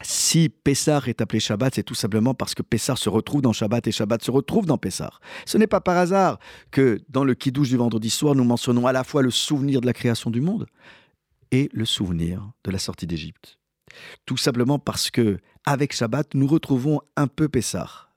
si 0.00 0.48
Pessar 0.48 1.08
est 1.08 1.20
appelé 1.20 1.38
Shabbat, 1.38 1.74
c'est 1.76 1.82
tout 1.82 1.94
simplement 1.94 2.34
parce 2.34 2.54
que 2.54 2.62
Pessar 2.62 2.98
se 2.98 3.08
retrouve 3.08 3.42
dans 3.42 3.52
Shabbat 3.52 3.86
et 3.86 3.92
Shabbat 3.92 4.22
se 4.22 4.30
retrouve 4.30 4.66
dans 4.66 4.78
Pessar. 4.78 5.20
Ce 5.46 5.58
n'est 5.58 5.66
pas 5.66 5.80
par 5.80 5.96
hasard 5.96 6.38
que 6.70 7.00
dans 7.08 7.24
le 7.24 7.34
Kiddush 7.34 7.68
du 7.68 7.76
vendredi 7.76 8.10
soir, 8.10 8.34
nous 8.34 8.44
mentionnons 8.44 8.86
à 8.86 8.92
la 8.92 9.04
fois 9.04 9.22
le 9.22 9.30
souvenir 9.30 9.80
de 9.80 9.86
la 9.86 9.92
création 9.92 10.30
du 10.30 10.40
monde 10.40 10.66
et 11.52 11.68
le 11.72 11.84
souvenir 11.84 12.50
de 12.64 12.70
la 12.70 12.78
sortie 12.78 13.06
d'Égypte. 13.06 13.58
Tout 14.26 14.36
simplement 14.36 14.78
parce 14.78 15.10
que 15.10 15.38
avec 15.64 15.92
Shabbat, 15.92 16.34
nous 16.34 16.46
retrouvons 16.46 17.00
un 17.16 17.26
peu 17.26 17.48
Pessar. 17.48 18.12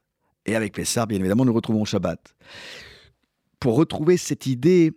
Et 0.46 0.56
avec 0.56 0.74
Pessar, 0.74 1.08
bien 1.08 1.20
évidemment, 1.20 1.46
nous 1.46 1.54
retrouvons 1.54 1.86
Shabbat. 1.86 2.36
Pour 3.60 3.76
retrouver 3.76 4.18
cette 4.18 4.46
idée 4.46 4.94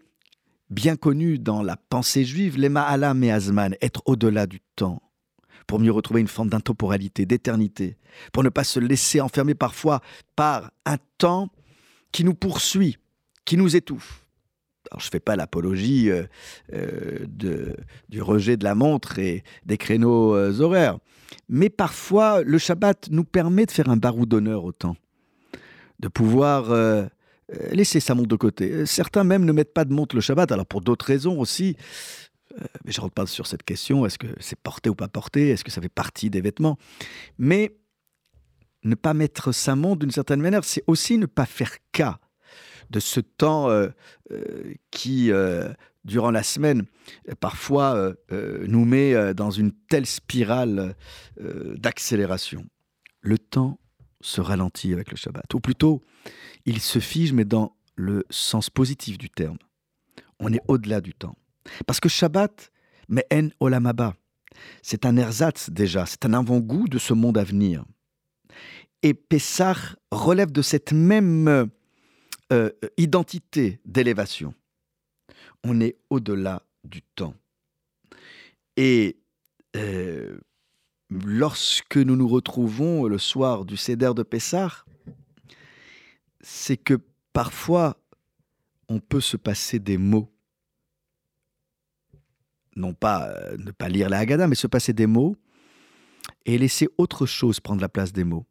bien 0.70 0.96
connue 0.96 1.38
dans 1.38 1.62
la 1.62 1.76
pensée 1.76 2.24
juive, 2.24 2.58
les 2.58 2.68
Ma'ala 2.68 3.14
Me'azman, 3.14 3.74
être 3.80 4.02
au-delà 4.06 4.46
du 4.46 4.60
temps, 4.76 5.02
pour 5.66 5.80
mieux 5.80 5.92
retrouver 5.92 6.20
une 6.20 6.28
forme 6.28 6.48
d'intemporalité, 6.48 7.26
d'éternité, 7.26 7.96
pour 8.32 8.42
ne 8.42 8.48
pas 8.48 8.64
se 8.64 8.80
laisser 8.80 9.20
enfermer 9.20 9.54
parfois 9.54 10.00
par 10.36 10.70
un 10.84 10.96
temps 11.18 11.48
qui 12.12 12.24
nous 12.24 12.34
poursuit, 12.34 12.98
qui 13.44 13.56
nous 13.56 13.76
étouffe. 13.76 14.27
Alors, 14.90 15.00
je 15.00 15.06
ne 15.06 15.10
fais 15.10 15.20
pas 15.20 15.36
l'apologie 15.36 16.10
euh, 16.10 16.24
euh, 16.72 17.74
du 18.08 18.22
rejet 18.22 18.56
de 18.56 18.64
la 18.64 18.74
montre 18.74 19.18
et 19.18 19.44
des 19.66 19.76
créneaux 19.76 20.34
euh, 20.34 20.60
horaires, 20.60 20.98
mais 21.48 21.68
parfois 21.68 22.42
le 22.42 22.58
Shabbat 22.58 23.08
nous 23.10 23.24
permet 23.24 23.66
de 23.66 23.70
faire 23.70 23.90
un 23.90 23.96
barou 23.96 24.24
d'honneur 24.24 24.64
au 24.64 24.72
temps, 24.72 24.96
de 26.00 26.08
pouvoir 26.08 26.74
laisser 27.70 28.00
sa 28.00 28.14
montre 28.14 28.28
de 28.28 28.36
côté. 28.36 28.86
Certains 28.86 29.24
même 29.24 29.44
ne 29.44 29.52
mettent 29.52 29.74
pas 29.74 29.84
de 29.84 29.92
montre 29.92 30.14
le 30.14 30.22
Shabbat, 30.22 30.52
alors 30.52 30.66
pour 30.66 30.80
d'autres 30.80 31.04
raisons 31.04 31.38
aussi. 31.38 31.76
Mais 32.84 32.92
je 32.92 32.98
ne 32.98 33.02
rentre 33.02 33.14
pas 33.14 33.26
sur 33.26 33.46
cette 33.46 33.62
question, 33.62 34.06
est-ce 34.06 34.18
que 34.18 34.26
c'est 34.40 34.58
porté 34.58 34.88
ou 34.88 34.94
pas 34.94 35.08
porté, 35.08 35.50
est-ce 35.50 35.64
que 35.64 35.70
ça 35.70 35.82
fait 35.82 35.90
partie 35.90 36.30
des 36.30 36.40
vêtements? 36.40 36.78
Mais 37.38 37.76
ne 38.84 38.94
pas 38.94 39.12
mettre 39.12 39.52
sa 39.52 39.76
montre 39.76 40.00
d'une 40.00 40.10
certaine 40.10 40.40
manière, 40.40 40.64
c'est 40.64 40.82
aussi 40.86 41.18
ne 41.18 41.26
pas 41.26 41.46
faire 41.46 41.72
cas 41.92 42.18
de 42.90 43.00
ce 43.00 43.20
temps 43.20 43.70
euh, 43.70 43.88
euh, 44.30 44.74
qui, 44.90 45.30
euh, 45.30 45.72
durant 46.04 46.30
la 46.30 46.42
semaine, 46.42 46.84
parfois 47.40 48.14
nous 48.30 48.84
met 48.84 49.34
dans 49.34 49.50
une 49.50 49.72
telle 49.72 50.06
spirale 50.06 50.94
d'accélération. 51.38 52.64
Le 53.20 53.38
temps 53.38 53.78
se 54.20 54.40
ralentit 54.40 54.92
avec 54.92 55.10
le 55.10 55.16
Shabbat, 55.16 55.52
ou 55.52 55.60
plutôt, 55.60 56.02
il 56.64 56.80
se 56.80 56.98
fige, 56.98 57.32
mais 57.32 57.44
dans 57.44 57.76
le 57.94 58.24
sens 58.30 58.70
positif 58.70 59.18
du 59.18 59.28
terme. 59.28 59.58
On 60.40 60.52
est 60.52 60.62
au-delà 60.68 61.00
du 61.00 61.12
temps. 61.12 61.36
Parce 61.86 62.00
que 62.00 62.08
Shabbat, 62.08 62.70
mais 63.08 63.26
en 63.32 63.48
olamaba, 63.60 64.14
c'est 64.82 65.04
un 65.04 65.16
ersatz 65.16 65.68
déjà, 65.68 66.06
c'est 66.06 66.24
un 66.24 66.32
avant-goût 66.32 66.88
de 66.88 66.98
ce 66.98 67.12
monde 67.12 67.36
à 67.36 67.44
venir. 67.44 67.84
Et 69.02 69.14
Pessah 69.14 69.76
relève 70.10 70.52
de 70.52 70.62
cette 70.62 70.92
même 70.92 71.70
euh, 72.52 72.70
identité 72.96 73.80
d'élévation. 73.84 74.54
On 75.64 75.80
est 75.80 75.98
au-delà 76.08 76.62
du 76.84 77.02
temps. 77.02 77.34
Et 78.76 79.18
euh, 79.76 80.38
lorsque 81.10 81.96
nous 81.96 82.16
nous 82.16 82.28
retrouvons 82.28 83.04
le 83.06 83.18
soir 83.18 83.64
du 83.64 83.76
Seder 83.76 84.12
de 84.14 84.22
Pessah, 84.22 84.84
c'est 86.40 86.76
que 86.76 86.98
parfois 87.32 87.96
on 88.88 89.00
peut 89.00 89.20
se 89.20 89.36
passer 89.36 89.78
des 89.78 89.98
mots. 89.98 90.32
Non 92.76 92.94
pas 92.94 93.28
euh, 93.28 93.56
ne 93.58 93.72
pas 93.72 93.88
lire 93.88 94.08
la 94.08 94.18
Haggadah, 94.18 94.46
mais 94.46 94.54
se 94.54 94.66
passer 94.66 94.92
des 94.92 95.06
mots 95.06 95.36
et 96.46 96.56
laisser 96.56 96.88
autre 96.96 97.26
chose 97.26 97.60
prendre 97.60 97.82
la 97.82 97.88
place 97.88 98.12
des 98.12 98.24
mots. 98.24 98.46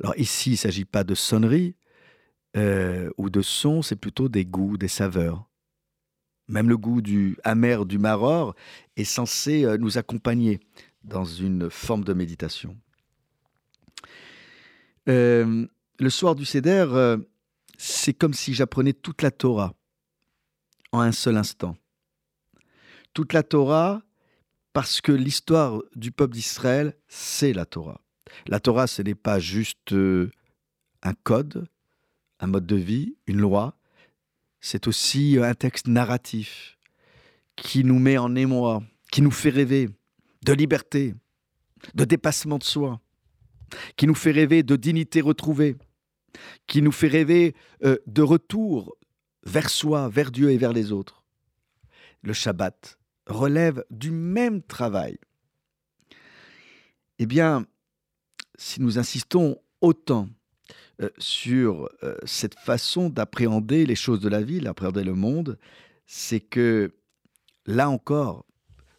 Alors 0.00 0.16
ici, 0.16 0.50
il 0.50 0.52
ne 0.52 0.58
s'agit 0.58 0.84
pas 0.84 1.04
de 1.04 1.14
sonnerie 1.14 1.76
euh, 2.56 3.10
ou 3.18 3.28
de 3.28 3.42
son, 3.42 3.82
c'est 3.82 3.96
plutôt 3.96 4.28
des 4.28 4.46
goûts, 4.46 4.78
des 4.78 4.88
saveurs. 4.88 5.46
Même 6.48 6.68
le 6.68 6.78
goût 6.78 7.02
du 7.02 7.36
amer 7.44 7.84
du 7.84 7.98
maror 7.98 8.54
est 8.96 9.04
censé 9.04 9.64
euh, 9.64 9.76
nous 9.76 9.98
accompagner 9.98 10.60
dans 11.04 11.24
une 11.24 11.68
forme 11.68 12.04
de 12.04 12.14
méditation. 12.14 12.76
Euh, 15.08 15.66
le 15.98 16.10
soir 16.10 16.34
du 16.34 16.44
Seder, 16.44 17.16
c'est 17.78 18.14
comme 18.14 18.34
si 18.34 18.54
j'apprenais 18.54 18.92
toute 18.92 19.22
la 19.22 19.30
Torah 19.30 19.74
en 20.92 21.00
un 21.00 21.12
seul 21.12 21.36
instant. 21.36 21.76
Toute 23.12 23.32
la 23.32 23.42
Torah 23.42 24.02
parce 24.72 25.00
que 25.00 25.12
l'histoire 25.12 25.80
du 25.94 26.10
peuple 26.10 26.34
d'Israël, 26.34 26.94
c'est 27.08 27.52
la 27.52 27.64
Torah. 27.64 28.00
La 28.46 28.60
Torah, 28.60 28.86
ce 28.86 29.00
n'est 29.02 29.14
pas 29.14 29.38
juste 29.38 29.92
un 29.92 31.14
code, 31.22 31.66
un 32.40 32.46
mode 32.46 32.66
de 32.66 32.76
vie, 32.76 33.16
une 33.26 33.38
loi, 33.38 33.78
c'est 34.60 34.86
aussi 34.86 35.38
un 35.40 35.54
texte 35.54 35.86
narratif 35.86 36.78
qui 37.56 37.84
nous 37.84 37.98
met 37.98 38.18
en 38.18 38.34
émoi, 38.34 38.82
qui 39.10 39.22
nous 39.22 39.30
fait 39.30 39.50
rêver 39.50 39.88
de 40.44 40.52
liberté, 40.52 41.14
de 41.94 42.04
dépassement 42.04 42.58
de 42.58 42.64
soi, 42.64 43.00
qui 43.96 44.06
nous 44.06 44.14
fait 44.14 44.32
rêver 44.32 44.62
de 44.62 44.76
dignité 44.76 45.20
retrouvée, 45.20 45.76
qui 46.66 46.82
nous 46.82 46.92
fait 46.92 47.08
rêver 47.08 47.54
euh, 47.84 47.96
de 48.06 48.22
retour 48.22 48.96
vers 49.44 49.70
soi, 49.70 50.08
vers 50.08 50.30
Dieu 50.30 50.50
et 50.50 50.58
vers 50.58 50.72
les 50.72 50.92
autres. 50.92 51.24
Le 52.22 52.32
Shabbat 52.32 52.98
relève 53.26 53.84
du 53.90 54.10
même 54.10 54.62
travail. 54.62 55.18
Eh 57.18 57.26
bien, 57.26 57.66
si 58.58 58.80
nous 58.82 58.98
insistons 58.98 59.58
autant 59.80 60.28
euh, 61.02 61.10
sur 61.18 61.90
euh, 62.02 62.16
cette 62.24 62.58
façon 62.58 63.10
d'appréhender 63.10 63.84
les 63.84 63.94
choses 63.94 64.20
de 64.20 64.30
la 64.30 64.40
vie, 64.40 64.60
d'appréhender 64.60 65.04
le 65.04 65.12
monde, 65.12 65.58
c'est 66.06 66.40
que 66.40 66.94
là 67.66 67.90
encore, 67.90 68.46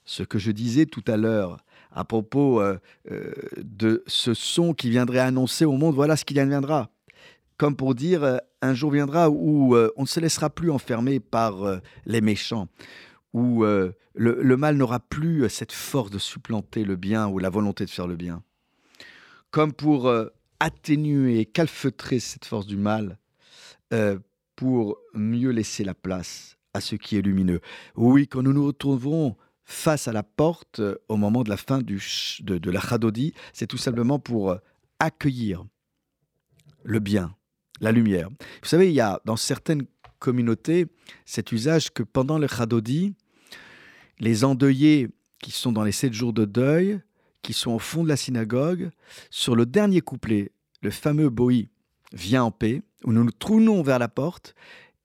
ce 0.06 0.22
que 0.22 0.38
je 0.38 0.52
disais 0.52 0.86
tout 0.86 1.04
à 1.08 1.18
l'heure 1.18 1.58
à 1.92 2.04
propos 2.04 2.62
euh, 2.62 2.78
de 3.58 4.04
ce 4.06 4.36
son 4.36 4.76
qui 4.76 4.92
viendrait 4.92 5.18
annoncer 5.18 5.66
au 5.66 5.72
monde, 5.72 5.96
voilà 5.96 6.16
ce 6.16 6.24
qui 6.24 6.36
viendra. 6.36 6.92
Comme 7.58 7.76
pour 7.76 7.96
dire, 7.96 8.40
un 8.62 8.76
jour 8.76 8.92
viendra 8.92 9.32
où 9.32 9.76
on 9.76 10.02
ne 10.04 10.08
se 10.08 10.20
laissera 10.20 10.52
plus 10.52 10.70
enfermer 10.70 11.20
par 11.20 11.82
les 12.06 12.22
méchants, 12.22 12.68
où 13.34 13.63
le, 13.63 14.56
mal 14.58 14.78
n'aura 14.78 15.00
plus 15.00 15.50
cette 15.50 15.72
force 15.72 16.12
de 16.12 16.20
supplanter 16.20 16.84
le 16.84 16.96
bien 16.96 17.28
ou 17.28 17.40
la 17.40 17.50
volonté 17.50 17.84
de 17.86 17.90
faire 17.90 18.06
le 18.06 18.16
bien. 18.16 18.44
Comme 19.50 19.74
pour 19.74 20.08
atténuer 20.60 21.46
calfeutrer 21.46 22.20
cette 22.20 22.46
force 22.46 22.65
du 22.65 22.78
mal, 22.78 23.17
euh, 23.93 24.20
pour 24.56 24.98
mieux 25.13 25.52
laisser 25.52 25.84
la 25.84 25.93
place 25.93 26.58
à 26.74 26.82
ce 26.82 26.96
qui 26.96 27.15
est 27.15 27.22
lumineux. 27.22 27.62
Oui, 27.96 28.28
quand 28.28 28.41
nous 28.41 28.54
nous 28.54 28.65
retrouvons 28.65 29.38
face 29.63 30.08
à 30.08 30.13
la 30.13 30.24
porte 30.24 30.80
euh, 30.80 30.96
au 31.10 31.17
moment 31.17 31.43
de 31.43 31.50
la 31.50 31.58
fin 31.58 31.80
de, 31.80 32.58
de 32.58 32.72
la 32.72 32.82
Chadodi, 32.82 33.34
c'est 33.54 33.67
tout 33.67 33.78
simplement 33.78 34.20
pour 34.20 34.52
euh, 34.52 34.58
accueillir 35.00 35.65
le 36.84 37.00
bien, 37.00 37.36
la 37.82 37.91
lumière. 37.91 38.30
Vous 38.30 38.67
savez, 38.67 38.88
il 38.89 38.96
y 38.96 39.02
a 39.02 39.22
dans 39.26 39.36
certaines 39.36 39.86
communautés 40.20 40.88
cet 41.26 41.52
usage 41.52 41.93
que 41.93 42.02
pendant 42.04 42.39
le 42.39 42.48
Chadodi, 42.48 43.13
les 44.20 44.43
endeuillés 44.43 45.10
qui 45.39 45.52
sont 45.52 45.72
dans 45.72 45.84
les 45.84 45.91
sept 45.91 46.13
jours 46.13 46.34
de 46.34 46.46
deuil, 46.46 47.00
qui 47.48 47.54
sont 47.54 47.72
au 47.72 47.80
fond 47.80 48.04
de 48.04 48.10
la 48.10 48.18
synagogue, 48.18 48.90
sur 49.30 49.56
le 49.56 49.66
dernier 49.66 50.02
couplet, 50.02 50.52
le 50.82 50.92
fameux 50.92 51.30
Boï 51.30 51.70
vient 52.12 52.44
en 52.44 52.52
paix, 52.52 52.82
où 53.06 53.14
nous 53.14 53.24
nous 53.24 53.32
tournons 53.32 53.82
vers 53.84 54.00
la 54.00 54.10
porte, 54.10 54.54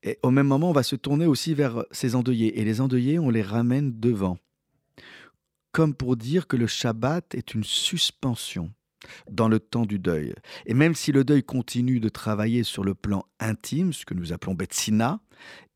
et 0.02 0.18
au 0.24 0.32
même 0.32 0.48
moment, 0.48 0.70
on 0.70 0.72
va 0.72 0.82
se 0.82 0.96
tourner 0.96 1.24
aussi 1.24 1.54
vers 1.54 1.84
ces 1.92 2.16
endeuillés. 2.16 2.58
Et 2.58 2.64
les 2.64 2.80
endeuillés, 2.80 3.20
on 3.20 3.30
les 3.30 3.42
ramène 3.42 4.00
devant. 4.00 4.38
Comme 5.70 5.94
pour 5.94 6.16
dire 6.16 6.48
que 6.48 6.56
le 6.56 6.66
Shabbat 6.66 7.32
est 7.36 7.54
une 7.54 7.62
suspension 7.62 8.72
dans 9.30 9.46
le 9.46 9.60
temps 9.60 9.86
du 9.86 10.00
deuil. 10.00 10.34
Et 10.66 10.74
même 10.74 10.96
si 10.96 11.12
le 11.12 11.22
deuil 11.22 11.44
continue 11.44 12.00
de 12.00 12.08
travailler 12.08 12.64
sur 12.64 12.82
le 12.82 12.96
plan 12.96 13.24
intime, 13.38 13.92
ce 13.92 14.04
que 14.04 14.14
nous 14.14 14.32
appelons 14.32 14.54
Betsina, 14.54 15.20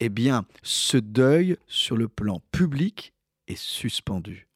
eh 0.00 0.08
bien, 0.08 0.44
ce 0.64 0.96
deuil 0.96 1.58
sur 1.68 1.96
le 1.96 2.08
plan 2.08 2.42
public 2.50 3.12
est 3.46 3.56
suspendu. 3.56 4.48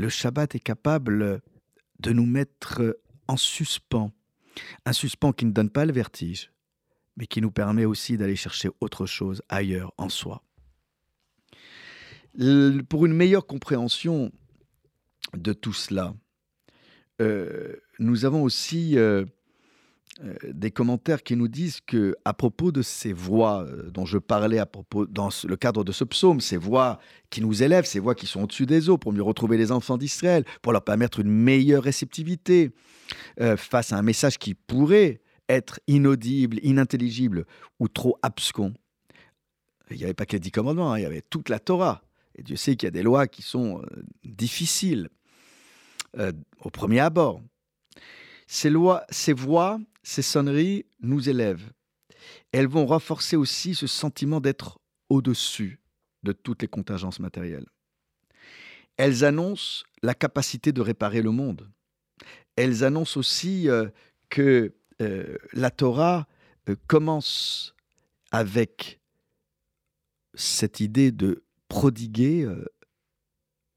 Le 0.00 0.08
Shabbat 0.08 0.54
est 0.54 0.60
capable 0.60 1.42
de 1.98 2.12
nous 2.12 2.24
mettre 2.24 2.96
en 3.28 3.36
suspens. 3.36 4.10
Un 4.86 4.94
suspens 4.94 5.34
qui 5.34 5.44
ne 5.44 5.50
donne 5.50 5.68
pas 5.68 5.84
le 5.84 5.92
vertige, 5.92 6.50
mais 7.18 7.26
qui 7.26 7.42
nous 7.42 7.50
permet 7.50 7.84
aussi 7.84 8.16
d'aller 8.16 8.34
chercher 8.34 8.70
autre 8.80 9.04
chose 9.04 9.42
ailleurs 9.50 9.92
en 9.98 10.08
soi. 10.08 10.42
Pour 12.88 13.04
une 13.04 13.12
meilleure 13.12 13.46
compréhension 13.46 14.32
de 15.34 15.52
tout 15.52 15.74
cela, 15.74 16.14
euh, 17.20 17.76
nous 17.98 18.24
avons 18.24 18.42
aussi 18.42 18.96
euh, 18.96 19.26
des 20.44 20.70
commentaires 20.70 21.22
qui 21.22 21.36
nous 21.36 21.48
disent 21.48 21.80
que, 21.80 22.14
à 22.24 22.34
propos 22.34 22.72
de 22.72 22.82
ces 22.82 23.12
voix 23.12 23.64
euh, 23.64 23.90
dont 23.90 24.04
je 24.04 24.18
parlais 24.18 24.58
à 24.58 24.66
propos 24.66 25.06
dans 25.06 25.30
le 25.44 25.56
cadre 25.56 25.82
de 25.82 25.92
ce 25.92 26.04
psaume, 26.04 26.40
ces 26.40 26.56
voix 26.56 26.98
qui 27.30 27.40
nous 27.40 27.62
élèvent, 27.62 27.86
ces 27.86 28.00
voix 28.00 28.14
qui 28.14 28.26
sont 28.26 28.42
au-dessus 28.42 28.66
des 28.66 28.88
eaux 28.88 28.98
pour 28.98 29.12
mieux 29.12 29.22
retrouver 29.22 29.56
les 29.56 29.72
enfants 29.72 29.96
d'Israël, 29.96 30.44
pour 30.62 30.72
leur 30.72 30.84
permettre 30.84 31.20
une 31.20 31.30
meilleure 31.30 31.82
réceptivité 31.82 32.70
euh, 33.40 33.56
face 33.56 33.92
à 33.92 33.96
un 33.96 34.02
message 34.02 34.38
qui 34.38 34.54
pourrait 34.54 35.20
être 35.48 35.80
inaudible, 35.86 36.58
inintelligible 36.62 37.46
ou 37.78 37.88
trop 37.88 38.18
abscon. 38.22 38.74
Il 39.90 39.96
n'y 39.96 40.04
avait 40.04 40.14
pas 40.14 40.26
que 40.26 40.32
les 40.32 40.40
dix 40.40 40.52
commandements, 40.52 40.92
hein, 40.92 40.98
il 40.98 41.02
y 41.02 41.06
avait 41.06 41.22
toute 41.22 41.48
la 41.48 41.58
Torah. 41.58 42.02
Et 42.36 42.42
Dieu 42.42 42.56
sait 42.56 42.76
qu'il 42.76 42.86
y 42.86 42.88
a 42.88 42.92
des 42.92 43.02
lois 43.02 43.26
qui 43.26 43.42
sont 43.42 43.80
euh, 43.80 44.02
difficiles 44.24 45.08
euh, 46.18 46.32
au 46.60 46.70
premier 46.70 47.00
abord. 47.00 47.42
Ces 48.46 48.70
lois, 48.70 49.04
ces 49.10 49.32
voix, 49.32 49.80
ces 50.02 50.22
sonneries 50.22 50.86
nous 51.00 51.28
élèvent. 51.28 51.72
Elles 52.52 52.66
vont 52.66 52.86
renforcer 52.86 53.36
aussi 53.36 53.74
ce 53.74 53.86
sentiment 53.86 54.40
d'être 54.40 54.80
au-dessus 55.08 55.80
de 56.22 56.32
toutes 56.32 56.62
les 56.62 56.68
contingences 56.68 57.20
matérielles. 57.20 57.66
Elles 58.96 59.24
annoncent 59.24 59.84
la 60.02 60.14
capacité 60.14 60.72
de 60.72 60.80
réparer 60.80 61.22
le 61.22 61.30
monde. 61.30 61.70
Elles 62.56 62.84
annoncent 62.84 63.18
aussi 63.18 63.68
euh, 63.68 63.88
que 64.28 64.74
euh, 65.00 65.38
la 65.52 65.70
Torah 65.70 66.28
euh, 66.68 66.76
commence 66.86 67.74
avec 68.30 69.00
cette 70.34 70.80
idée 70.80 71.12
de 71.12 71.44
prodiguer 71.68 72.48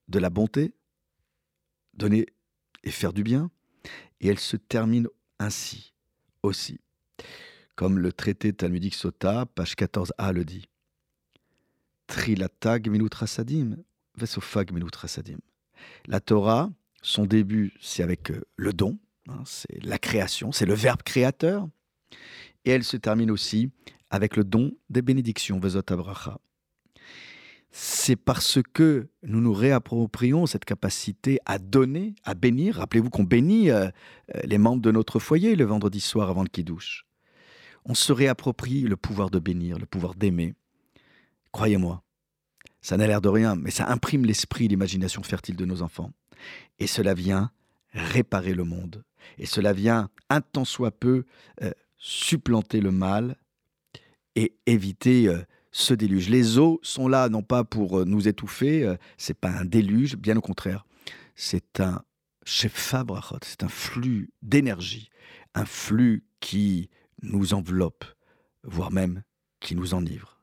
de 0.08 0.20
la 0.20 0.30
bonté, 0.30 0.74
donner 1.94 2.28
et 2.84 2.92
faire 2.92 3.14
du 3.14 3.24
bien, 3.24 3.50
et 4.20 4.28
elle 4.28 4.40
se 4.40 4.58
termine 4.58 5.08
ainsi 5.40 5.93
aussi, 6.44 6.80
comme 7.76 8.00
le 8.00 8.12
traité 8.12 8.54
talmudique 8.54 8.94
Sota, 8.94 9.46
page 9.46 9.74
14a 9.74 10.32
le 10.34 10.46
dit. 10.46 10.68
Trilata 12.08 12.82
gemilut 12.82 13.10
rasadim, 13.14 13.78
vesofa 14.16 14.66
gemilut 14.66 14.96
rasadim. 14.96 15.40
La 16.06 16.20
Torah, 16.20 16.70
son 17.02 17.26
début, 17.26 17.74
c'est 17.82 18.04
avec 18.04 18.32
euh, 18.32 18.42
le 18.56 18.74
don, 18.74 18.98
hein, 19.28 19.42
c'est 19.46 19.84
la 19.84 19.98
création, 19.98 20.52
c'est 20.52 20.66
le 20.66 20.74
verbe 20.74 21.02
créateur, 21.04 21.68
et 22.66 22.72
elle 22.72 22.84
se 22.84 22.98
termine 22.98 23.32
aussi 23.32 23.72
avec 24.10 24.36
le 24.38 24.44
don 24.44 24.74
des 24.90 25.02
bénédictions, 25.02 25.60
vezot 25.60 25.82
abracha. 25.88 26.40
C'est 27.76 28.16
parce 28.16 28.60
que 28.62 29.08
nous 29.24 29.42
nous 29.42 29.52
réapproprions 29.52 30.46
cette 30.46 30.64
capacité 30.64 31.40
à 31.48 31.58
donner, 31.58 32.14
à 32.24 32.36
bénir. 32.36 32.76
Rappelez-vous 32.76 33.10
qu'on 33.10 33.24
bénit 33.24 33.72
euh, 33.72 33.90
euh, 34.36 34.42
les 34.44 34.60
membres 34.60 34.84
de 34.84 34.92
notre 34.92 35.18
foyer 35.18 35.56
le 35.56 35.66
vendredi 35.66 36.00
soir 36.00 36.30
avant 36.30 36.44
le 36.44 36.50
kidouche. 36.50 37.08
On 37.84 37.96
se 37.96 38.14
réapproprie 38.14 38.82
le 38.82 38.96
pouvoir 38.96 39.32
de 39.32 39.40
bénir, 39.40 39.80
le 39.80 39.88
pouvoir 39.88 40.14
d'aimer. 40.14 40.54
Croyez-moi, 41.52 42.04
ça 42.82 42.96
n'a 42.96 43.08
l'air 43.08 43.22
de 43.22 43.30
rien, 43.30 43.56
mais 43.56 43.72
ça 43.72 43.90
imprime 43.90 44.24
l'esprit, 44.24 44.68
l'imagination 44.68 45.24
fertile 45.24 45.56
de 45.56 45.66
nos 45.66 45.82
enfants. 45.82 46.12
Et 46.78 46.86
cela 46.86 47.16
vient 47.16 47.50
réparer 47.92 48.54
le 48.54 48.66
monde. 48.66 49.04
Et 49.40 49.48
cela 49.48 49.74
vient, 49.74 50.12
un 50.30 50.42
tant 50.42 50.66
soit 50.66 50.92
peu, 50.92 51.26
euh, 51.64 51.72
supplanter 51.98 52.82
le 52.82 52.92
mal 52.92 53.36
et 54.36 54.54
éviter 54.68 55.28
ce 55.74 55.94
déluge. 55.94 56.30
Les 56.30 56.60
eaux 56.60 56.80
sont 56.84 57.10
là 57.10 57.28
non 57.28 57.42
pas 57.42 57.66
pour 57.66 58.00
euh, 58.00 58.06
nous 58.06 58.28
étouffer, 58.30 58.84
euh, 58.84 58.96
c'est 59.18 59.34
pas 59.34 59.50
un 59.50 59.66
déluge, 59.66 60.16
bien 60.16 60.38
au 60.38 60.42
contraire. 60.42 60.86
C'est 61.36 61.82
un 61.82 62.04
brachot, 63.04 63.40
c'est 63.42 63.64
un 63.64 63.70
flux 63.70 64.30
d'énergie, 64.42 65.10
un 65.56 65.66
flux 65.66 66.24
qui 66.40 66.90
nous 67.24 67.54
enveloppe, 67.54 68.06
voire 68.64 68.92
même 68.92 69.24
qui 69.60 69.76
nous 69.76 69.94
enivre. 69.94 70.40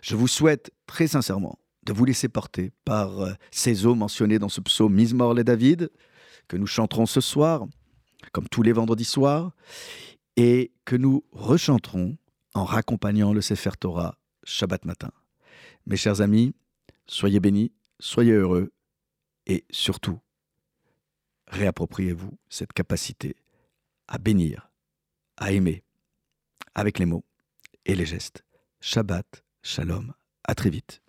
Je 0.00 0.14
vous 0.14 0.28
souhaite 0.28 0.70
très 0.86 1.08
sincèrement 1.08 1.58
de 1.84 1.92
vous 1.92 2.04
laisser 2.04 2.28
porter 2.28 2.70
par 2.84 3.20
euh, 3.20 3.32
ces 3.50 3.84
eaux 3.84 3.96
mentionnées 3.96 4.38
dans 4.38 4.48
ce 4.48 4.60
psaume 4.60 4.94
Mismor 4.94 5.34
les 5.34 5.44
David, 5.44 5.90
que 6.46 6.56
nous 6.56 6.66
chanterons 6.66 7.06
ce 7.06 7.20
soir, 7.20 7.66
comme 8.32 8.48
tous 8.48 8.62
les 8.62 8.72
vendredis 8.72 9.04
soirs, 9.04 9.52
et 10.36 10.72
que 10.84 10.94
nous 10.94 11.24
rechanterons 11.32 12.16
en 12.54 12.64
raccompagnant 12.64 13.32
le 13.32 13.40
Sefer 13.40 13.70
Torah 13.78 14.18
Shabbat 14.48 14.86
matin. 14.86 15.10
Mes 15.84 15.98
chers 15.98 16.22
amis, 16.22 16.54
soyez 17.06 17.38
bénis, 17.38 17.70
soyez 18.00 18.32
heureux, 18.32 18.72
et 19.46 19.66
surtout, 19.70 20.20
réappropriez-vous 21.48 22.38
cette 22.48 22.72
capacité 22.72 23.36
à 24.08 24.16
bénir, 24.16 24.70
à 25.36 25.52
aimer, 25.52 25.84
avec 26.74 26.98
les 26.98 27.04
mots 27.04 27.26
et 27.84 27.94
les 27.94 28.06
gestes. 28.06 28.42
Shabbat, 28.80 29.44
shalom, 29.62 30.14
à 30.44 30.54
très 30.54 30.70
vite. 30.70 31.02